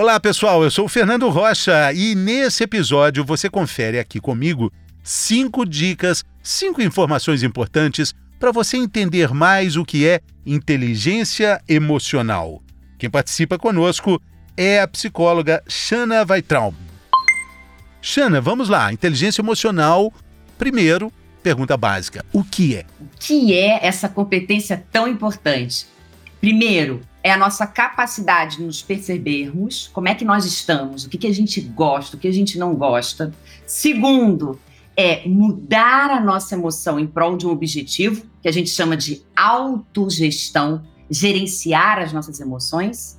Olá, 0.00 0.20
pessoal. 0.20 0.62
Eu 0.62 0.70
sou 0.70 0.84
o 0.84 0.88
Fernando 0.88 1.28
Rocha 1.28 1.92
e 1.92 2.14
nesse 2.14 2.62
episódio 2.62 3.24
você 3.24 3.50
confere 3.50 3.98
aqui 3.98 4.20
comigo 4.20 4.72
cinco 5.02 5.66
dicas, 5.66 6.24
cinco 6.40 6.80
informações 6.80 7.42
importantes 7.42 8.14
para 8.38 8.52
você 8.52 8.76
entender 8.76 9.34
mais 9.34 9.74
o 9.74 9.84
que 9.84 10.06
é 10.06 10.20
inteligência 10.46 11.60
emocional. 11.68 12.62
Quem 12.96 13.10
participa 13.10 13.58
conosco 13.58 14.22
é 14.56 14.80
a 14.80 14.86
psicóloga 14.86 15.64
Shana 15.66 16.24
Weitraum. 16.24 16.74
Shana, 18.00 18.40
vamos 18.40 18.68
lá. 18.68 18.92
Inteligência 18.92 19.42
emocional, 19.42 20.12
primeiro, 20.56 21.12
pergunta 21.42 21.76
básica: 21.76 22.24
o 22.32 22.44
que 22.44 22.76
é? 22.76 22.84
O 23.00 23.08
que 23.18 23.52
é 23.52 23.84
essa 23.84 24.08
competência 24.08 24.80
tão 24.92 25.08
importante? 25.08 25.88
Primeiro, 26.40 27.00
é 27.22 27.32
a 27.32 27.36
nossa 27.36 27.66
capacidade 27.66 28.58
de 28.58 28.62
nos 28.62 28.80
percebermos, 28.80 29.90
como 29.92 30.08
é 30.08 30.14
que 30.14 30.24
nós 30.24 30.44
estamos, 30.44 31.04
o 31.04 31.08
que, 31.08 31.18
que 31.18 31.26
a 31.26 31.34
gente 31.34 31.60
gosta, 31.60 32.16
o 32.16 32.18
que 32.18 32.28
a 32.28 32.32
gente 32.32 32.58
não 32.58 32.74
gosta. 32.74 33.34
Segundo, 33.66 34.58
é 34.96 35.26
mudar 35.28 36.10
a 36.10 36.20
nossa 36.20 36.54
emoção 36.54 36.98
em 36.98 37.06
prol 37.06 37.36
de 37.36 37.46
um 37.46 37.50
objetivo, 37.50 38.24
que 38.40 38.48
a 38.48 38.52
gente 38.52 38.70
chama 38.70 38.96
de 38.96 39.22
autogestão, 39.34 40.82
gerenciar 41.10 41.98
as 41.98 42.12
nossas 42.12 42.40
emoções. 42.40 43.18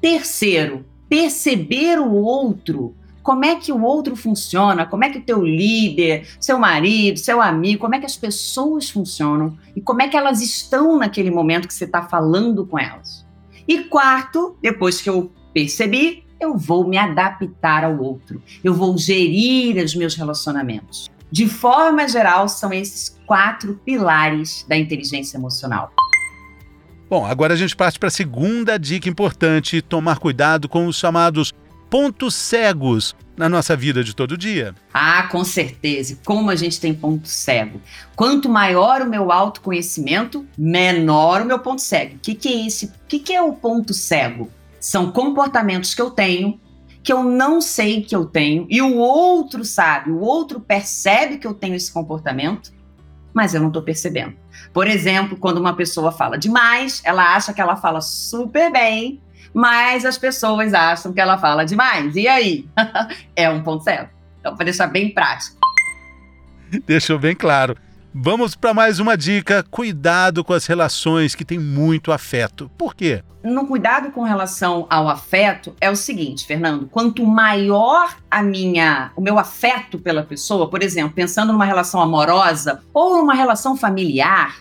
Terceiro, 0.00 0.84
perceber 1.08 1.98
o 1.98 2.12
outro 2.12 2.96
como 3.22 3.44
é 3.44 3.56
que 3.56 3.72
o 3.72 3.82
outro 3.82 4.16
funciona, 4.16 4.84
como 4.84 5.04
é 5.04 5.10
que 5.10 5.18
o 5.18 5.22
teu 5.22 5.42
líder, 5.44 6.26
seu 6.40 6.58
marido, 6.58 7.18
seu 7.18 7.40
amigo, 7.40 7.80
como 7.80 7.94
é 7.94 8.00
que 8.00 8.06
as 8.06 8.16
pessoas 8.16 8.90
funcionam 8.90 9.56
e 9.76 9.80
como 9.80 10.02
é 10.02 10.08
que 10.08 10.16
elas 10.16 10.40
estão 10.42 10.98
naquele 10.98 11.30
momento 11.30 11.68
que 11.68 11.74
você 11.74 11.84
está 11.84 12.02
falando 12.02 12.66
com 12.66 12.78
elas. 12.78 13.24
E 13.66 13.84
quarto, 13.84 14.56
depois 14.60 15.00
que 15.00 15.08
eu 15.08 15.30
percebi, 15.54 16.24
eu 16.40 16.56
vou 16.56 16.86
me 16.86 16.98
adaptar 16.98 17.84
ao 17.84 17.98
outro, 17.98 18.42
eu 18.64 18.74
vou 18.74 18.98
gerir 18.98 19.82
os 19.82 19.94
meus 19.94 20.14
relacionamentos. 20.16 21.08
De 21.30 21.46
forma 21.46 22.06
geral, 22.08 22.48
são 22.48 22.72
esses 22.72 23.16
quatro 23.24 23.80
pilares 23.84 24.66
da 24.68 24.76
inteligência 24.76 25.38
emocional. 25.38 25.92
Bom, 27.08 27.24
agora 27.24 27.54
a 27.54 27.56
gente 27.56 27.76
parte 27.76 27.98
para 27.98 28.08
a 28.08 28.10
segunda 28.10 28.78
dica 28.78 29.08
importante: 29.08 29.80
tomar 29.80 30.18
cuidado 30.18 30.68
com 30.68 30.86
os 30.86 30.96
chamados 30.96 31.52
pontos 31.92 32.34
cegos 32.34 33.14
na 33.36 33.50
nossa 33.50 33.76
vida 33.76 34.02
de 34.02 34.16
todo 34.16 34.34
dia? 34.34 34.74
Ah, 34.94 35.28
com 35.30 35.44
certeza. 35.44 36.18
Como 36.24 36.48
a 36.48 36.56
gente 36.56 36.80
tem 36.80 36.94
ponto 36.94 37.28
cego. 37.28 37.82
Quanto 38.16 38.48
maior 38.48 39.02
o 39.02 39.10
meu 39.10 39.30
autoconhecimento, 39.30 40.46
menor 40.56 41.42
o 41.42 41.44
meu 41.44 41.58
ponto 41.58 41.82
cego. 41.82 42.14
O 42.14 42.18
que, 42.18 42.34
que 42.34 42.48
é 42.48 42.66
esse? 42.66 42.86
O 42.86 42.92
que, 43.06 43.18
que 43.18 43.34
é 43.34 43.42
o 43.42 43.52
ponto 43.52 43.92
cego? 43.92 44.50
São 44.80 45.12
comportamentos 45.12 45.94
que 45.94 46.00
eu 46.00 46.10
tenho 46.10 46.58
que 47.02 47.12
eu 47.12 47.24
não 47.24 47.60
sei 47.60 48.00
que 48.00 48.14
eu 48.14 48.24
tenho 48.24 48.64
e 48.70 48.80
o 48.80 48.96
outro 48.96 49.64
sabe, 49.64 50.12
o 50.12 50.20
outro 50.20 50.60
percebe 50.60 51.36
que 51.36 51.46
eu 51.48 51.52
tenho 51.52 51.74
esse 51.74 51.92
comportamento, 51.92 52.72
mas 53.34 53.54
eu 53.54 53.60
não 53.60 53.68
estou 53.68 53.82
percebendo. 53.82 54.34
Por 54.72 54.86
exemplo, 54.86 55.36
quando 55.36 55.58
uma 55.58 55.74
pessoa 55.74 56.12
fala 56.12 56.38
demais, 56.38 57.02
ela 57.04 57.34
acha 57.34 57.52
que 57.52 57.60
ela 57.60 57.74
fala 57.74 58.00
super 58.00 58.70
bem, 58.70 59.20
mas 59.54 60.04
as 60.04 60.18
pessoas 60.18 60.74
acham 60.74 61.12
que 61.12 61.20
ela 61.20 61.38
fala 61.38 61.64
demais. 61.64 62.16
E 62.16 62.26
aí? 62.26 62.66
é 63.36 63.48
um 63.50 63.62
ponto 63.62 63.84
cego. 63.84 64.08
Então, 64.40 64.56
para 64.56 64.64
deixar 64.64 64.86
bem 64.86 65.12
prático. 65.12 65.56
Deixou 66.86 67.18
bem 67.18 67.34
claro. 67.34 67.76
Vamos 68.14 68.54
para 68.54 68.74
mais 68.74 68.98
uma 68.98 69.16
dica: 69.16 69.64
cuidado 69.70 70.44
com 70.44 70.52
as 70.52 70.66
relações 70.66 71.34
que 71.34 71.44
têm 71.44 71.58
muito 71.58 72.12
afeto. 72.12 72.70
Por 72.76 72.94
quê? 72.94 73.22
No 73.42 73.66
cuidado 73.66 74.12
com 74.12 74.22
relação 74.22 74.86
ao 74.88 75.08
afeto 75.08 75.74
é 75.80 75.90
o 75.90 75.96
seguinte, 75.96 76.46
Fernando, 76.46 76.86
quanto 76.86 77.26
maior 77.26 78.16
a 78.30 78.42
minha, 78.42 79.10
o 79.16 79.20
meu 79.20 79.38
afeto 79.38 79.98
pela 79.98 80.22
pessoa, 80.22 80.68
por 80.68 80.82
exemplo, 80.82 81.14
pensando 81.14 81.52
numa 81.52 81.64
relação 81.64 82.00
amorosa 82.00 82.82
ou 82.94 83.16
numa 83.16 83.34
relação 83.34 83.76
familiar, 83.76 84.58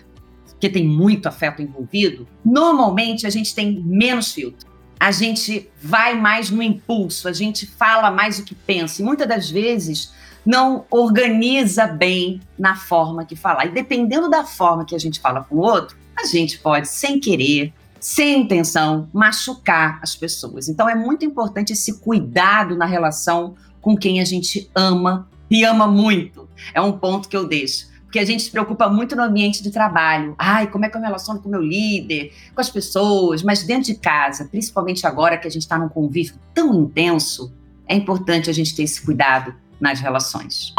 que 0.59 0.69
tem 0.69 0.87
muito 0.87 1.27
afeto 1.27 1.61
envolvido, 1.61 2.27
normalmente 2.43 3.27
a 3.27 3.29
gente 3.29 3.53
tem 3.53 3.83
menos 3.83 4.31
filtro 4.31 4.70
a 5.01 5.09
gente 5.09 5.67
vai 5.81 6.13
mais 6.13 6.51
no 6.51 6.62
impulso, 6.62 7.28
a 7.28 7.34
gente 7.34 7.66
fala 7.66 8.12
mais 8.12 8.38
o 8.38 8.44
que 8.44 8.53
pensa. 8.53 9.01
E 9.01 9.03
muitas 9.03 9.28
das 9.28 9.50
vezes 9.50 10.13
não 10.45 10.85
organiza 10.91 11.88
bem 11.88 12.39
na 12.56 12.75
forma 12.75 13.25
que 13.25 13.35
falar. 13.35 13.66
E 13.66 13.72
dependendo 13.72 14.29
da 14.29 14.45
forma 14.45 14.85
que 14.85 14.94
a 14.94 15.00
gente 15.00 15.19
fala 15.19 15.44
com 15.44 15.56
o 15.56 15.59
outro, 15.59 15.97
a 16.16 16.23
gente 16.28 16.59
pode, 16.59 16.88
sem 16.88 17.19
querer, 17.19 17.73
sem 18.00 18.41
intenção, 18.41 19.09
machucar 19.11 20.00
as 20.03 20.16
pessoas. 20.16 20.69
Então 20.69 20.88
é 20.88 20.94
muito 20.94 21.25
importante 21.25 21.73
esse 21.73 22.00
cuidado 22.00 22.75
na 22.75 22.85
relação 22.85 23.56
com 23.81 23.97
quem 23.97 24.22
a 24.22 24.23
gente 24.23 24.69
ama 24.75 25.28
e 25.50 25.63
ama 25.63 25.88
muito. 25.88 26.47
É 26.75 26.81
um 26.81 26.91
ponto 26.91 27.28
que 27.28 27.35
eu 27.35 27.47
deixo 27.47 27.88
porque 28.11 28.19
a 28.19 28.25
gente 28.25 28.44
se 28.44 28.51
preocupa 28.51 28.89
muito 28.89 29.16
no 29.16 29.23
ambiente 29.23 29.63
de 29.63 29.72
trabalho. 29.72 30.35
Ai, 30.38 30.67
como 30.67 30.83
é 30.83 30.89
que 30.89 30.97
eu 30.97 30.99
me 30.99 31.07
relaciono 31.07 31.39
com 31.39 31.47
o 31.47 31.51
meu 31.51 31.61
líder, 31.61 32.33
com 32.53 32.59
as 32.59 32.69
pessoas, 32.69 33.41
mas 33.41 33.63
dentro 33.63 33.85
de 33.85 33.95
casa, 33.95 34.44
principalmente 34.51 35.07
agora 35.07 35.38
que 35.38 35.47
a 35.47 35.49
gente 35.49 35.61
está 35.61 35.79
num 35.79 35.88
convívio 35.88 36.35
tão 36.53 36.77
intenso, 36.77 37.53
é 37.88 37.95
importante 37.95 38.49
a 38.49 38.53
gente 38.53 38.75
ter 38.75 38.83
esse 38.83 39.01
cuidado 39.01 39.55
nas 39.79 40.01
relações. 40.01 40.73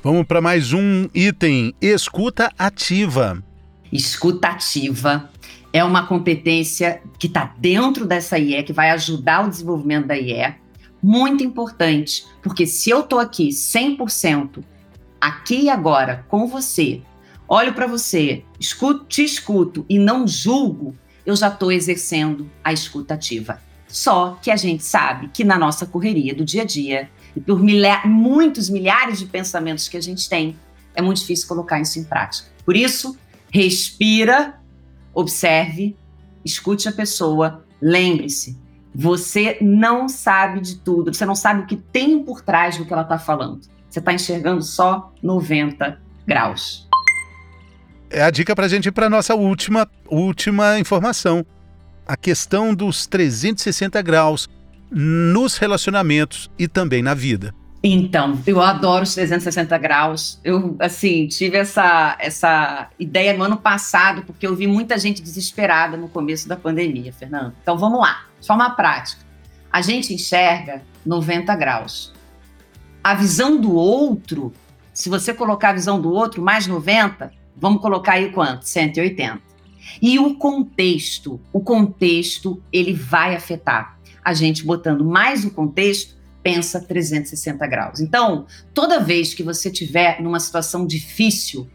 Vamos 0.00 0.24
para 0.28 0.40
mais 0.40 0.72
um 0.72 1.08
item: 1.12 1.74
escuta 1.82 2.52
ativa. 2.56 3.42
Escuta 3.90 4.46
ativa 4.46 5.28
é 5.72 5.82
uma 5.82 6.06
competência 6.06 7.02
que 7.18 7.26
está 7.26 7.52
dentro 7.58 8.06
dessa 8.06 8.38
IE, 8.38 8.62
que 8.62 8.72
vai 8.72 8.90
ajudar 8.90 9.44
o 9.44 9.50
desenvolvimento 9.50 10.06
da 10.06 10.16
IE. 10.16 10.54
Muito 11.02 11.42
importante, 11.42 12.24
porque 12.40 12.64
se 12.64 12.90
eu 12.90 13.00
estou 13.00 13.18
aqui 13.18 13.48
100% 13.48 14.62
aqui 15.24 15.62
e 15.62 15.70
agora, 15.70 16.26
com 16.28 16.46
você, 16.46 17.00
olho 17.48 17.72
para 17.72 17.86
você, 17.86 18.44
escuto, 18.60 19.06
te 19.06 19.24
escuto 19.24 19.86
e 19.88 19.98
não 19.98 20.28
julgo, 20.28 20.94
eu 21.24 21.34
já 21.34 21.48
estou 21.48 21.72
exercendo 21.72 22.50
a 22.62 22.74
escutativa. 22.74 23.58
Só 23.88 24.38
que 24.42 24.50
a 24.50 24.56
gente 24.56 24.84
sabe 24.84 25.28
que 25.28 25.42
na 25.42 25.58
nossa 25.58 25.86
correria 25.86 26.34
do 26.34 26.44
dia 26.44 26.60
a 26.60 26.66
dia, 26.66 27.10
e 27.34 27.40
por 27.40 27.58
milha 27.58 28.02
muitos 28.04 28.68
milhares 28.68 29.18
de 29.18 29.24
pensamentos 29.24 29.88
que 29.88 29.96
a 29.96 30.02
gente 30.02 30.28
tem, 30.28 30.58
é 30.94 31.00
muito 31.00 31.20
difícil 31.20 31.48
colocar 31.48 31.80
isso 31.80 31.98
em 31.98 32.04
prática. 32.04 32.50
Por 32.62 32.76
isso, 32.76 33.16
respira, 33.50 34.60
observe, 35.14 35.96
escute 36.44 36.86
a 36.86 36.92
pessoa, 36.92 37.64
lembre-se, 37.80 38.58
você 38.94 39.56
não 39.62 40.06
sabe 40.06 40.60
de 40.60 40.76
tudo, 40.76 41.14
você 41.14 41.24
não 41.24 41.34
sabe 41.34 41.62
o 41.62 41.66
que 41.66 41.76
tem 41.76 42.22
por 42.22 42.42
trás 42.42 42.76
do 42.76 42.84
que 42.84 42.92
ela 42.92 43.02
está 43.02 43.18
falando 43.18 43.73
você 43.94 44.00
está 44.00 44.12
enxergando 44.12 44.60
só 44.62 45.12
90 45.22 46.00
graus. 46.26 46.88
É 48.10 48.22
a 48.22 48.30
dica 48.30 48.54
para 48.54 48.66
a 48.66 48.68
gente 48.68 48.86
ir 48.86 48.92
para 48.92 49.06
a 49.06 49.10
nossa 49.10 49.34
última, 49.34 49.88
última 50.10 50.78
informação. 50.80 51.46
A 52.06 52.16
questão 52.16 52.74
dos 52.74 53.06
360 53.06 54.02
graus 54.02 54.48
nos 54.90 55.56
relacionamentos 55.56 56.50
e 56.58 56.66
também 56.66 57.02
na 57.02 57.14
vida. 57.14 57.54
Então, 57.82 58.40
eu 58.46 58.60
adoro 58.60 59.04
os 59.04 59.14
360 59.14 59.76
graus. 59.78 60.40
Eu, 60.42 60.76
assim, 60.80 61.28
tive 61.28 61.56
essa, 61.56 62.16
essa 62.18 62.88
ideia 62.98 63.34
no 63.34 63.44
ano 63.44 63.56
passado, 63.56 64.22
porque 64.22 64.46
eu 64.46 64.56
vi 64.56 64.66
muita 64.66 64.98
gente 64.98 65.22
desesperada 65.22 65.96
no 65.96 66.08
começo 66.08 66.48
da 66.48 66.56
pandemia, 66.56 67.12
Fernando. 67.12 67.54
Então, 67.62 67.76
vamos 67.76 68.00
lá, 68.00 68.24
de 68.40 68.46
forma 68.46 68.70
prática. 68.70 69.22
A 69.70 69.82
gente 69.82 70.14
enxerga 70.14 70.82
90 71.04 71.54
graus 71.56 72.13
a 73.04 73.12
visão 73.12 73.60
do 73.60 73.74
outro, 73.74 74.50
se 74.94 75.10
você 75.10 75.34
colocar 75.34 75.68
a 75.68 75.74
visão 75.74 76.00
do 76.00 76.10
outro 76.10 76.40
mais 76.40 76.66
90, 76.66 77.30
vamos 77.54 77.82
colocar 77.82 78.12
aí 78.12 78.32
quanto? 78.32 78.66
180. 78.66 79.42
E 80.00 80.18
o 80.18 80.36
contexto, 80.36 81.38
o 81.52 81.60
contexto, 81.60 82.62
ele 82.72 82.94
vai 82.94 83.36
afetar. 83.36 83.98
A 84.24 84.32
gente 84.32 84.64
botando 84.64 85.04
mais 85.04 85.44
o 85.44 85.50
contexto, 85.50 86.14
pensa 86.42 86.80
360 86.80 87.66
graus. 87.66 88.00
Então, 88.00 88.46
toda 88.72 89.00
vez 89.00 89.34
que 89.34 89.42
você 89.42 89.70
tiver 89.70 90.22
numa 90.22 90.40
situação 90.40 90.86
difícil, 90.86 91.68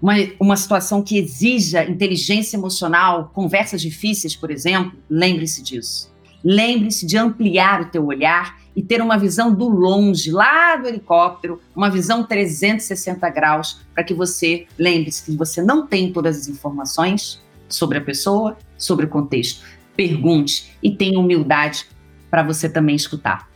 uma, 0.00 0.14
uma 0.38 0.56
situação 0.56 1.02
que 1.02 1.18
exija 1.18 1.84
inteligência 1.84 2.56
emocional, 2.56 3.30
conversas 3.34 3.82
difíceis, 3.82 4.36
por 4.36 4.52
exemplo, 4.52 4.96
lembre-se 5.10 5.62
disso. 5.64 6.14
Lembre-se 6.44 7.06
de 7.06 7.16
ampliar 7.16 7.80
o 7.80 7.86
teu 7.86 8.06
olhar 8.06 8.62
e 8.74 8.82
ter 8.82 9.00
uma 9.00 9.16
visão 9.16 9.54
do 9.54 9.68
longe, 9.68 10.30
lá 10.30 10.76
do 10.76 10.88
helicóptero, 10.88 11.60
uma 11.74 11.90
visão 11.90 12.24
360 12.24 13.28
graus, 13.30 13.80
para 13.94 14.04
que 14.04 14.14
você 14.14 14.66
lembre-se 14.78 15.24
que 15.24 15.36
você 15.36 15.62
não 15.62 15.86
tem 15.86 16.12
todas 16.12 16.36
as 16.38 16.48
informações 16.48 17.40
sobre 17.68 17.98
a 17.98 18.00
pessoa, 18.00 18.56
sobre 18.76 19.06
o 19.06 19.08
contexto. 19.08 19.62
Pergunte 19.96 20.76
e 20.82 20.90
tenha 20.90 21.18
humildade 21.18 21.86
para 22.30 22.42
você 22.42 22.68
também 22.68 22.96
escutar. 22.96 23.48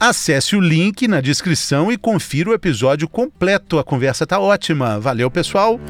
Acesse 0.00 0.54
o 0.54 0.60
link 0.60 1.08
na 1.08 1.20
descrição 1.20 1.90
e 1.90 1.98
confira 1.98 2.50
o 2.50 2.54
episódio 2.54 3.08
completo. 3.08 3.78
A 3.78 3.84
conversa 3.84 4.26
tá 4.26 4.38
ótima. 4.38 4.98
Valeu, 5.00 5.30
pessoal! 5.30 5.80